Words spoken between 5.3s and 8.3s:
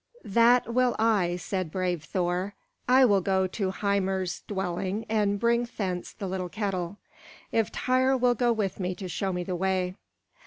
bring thence the little kettle, if Tŷr